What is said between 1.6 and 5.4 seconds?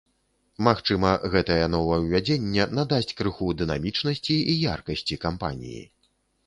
новаўвядзенне надасць крыху дынамічнасці і яркасці